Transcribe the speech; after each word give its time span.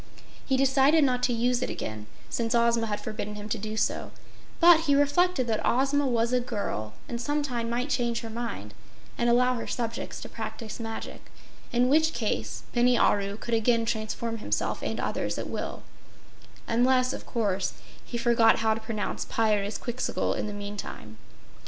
He 0.43 0.57
decided 0.57 1.03
not 1.03 1.21
to 1.21 1.31
use 1.31 1.61
it 1.61 1.69
again, 1.69 2.07
since 2.27 2.55
Ozma 2.55 2.87
had 2.87 2.99
forbidden 2.99 3.35
him 3.35 3.47
to 3.49 3.59
do 3.59 3.77
so, 3.77 4.09
but 4.59 4.85
he 4.87 4.95
reflected 4.95 5.45
that 5.45 5.61
Ozma 5.63 6.07
was 6.07 6.33
a 6.33 6.39
girl 6.39 6.93
and 7.07 7.21
some 7.21 7.43
time 7.43 7.69
might 7.69 7.91
change 7.91 8.21
her 8.21 8.29
mind 8.31 8.73
and 9.15 9.29
allow 9.29 9.53
her 9.57 9.67
subjects 9.67 10.19
to 10.21 10.27
practice 10.27 10.79
magic, 10.79 11.29
in 11.71 11.87
which 11.87 12.13
case 12.13 12.63
Bini 12.73 12.97
Aru 12.97 13.37
could 13.37 13.53
again 13.53 13.85
transform 13.85 14.39
himself 14.39 14.81
and 14.81 14.99
others 14.99 15.37
at 15.37 15.47
will, 15.47 15.83
unless, 16.67 17.13
of 17.13 17.27
course, 17.27 17.73
he 18.03 18.17
forgot 18.17 18.55
how 18.57 18.73
to 18.73 18.79
pronounce 18.81 19.25
Pyrzqxgl 19.25 20.35
in 20.35 20.47
the 20.47 20.51
meantime. 20.53 21.17